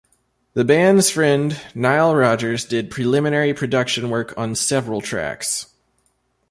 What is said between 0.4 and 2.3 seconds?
The band's friend Nile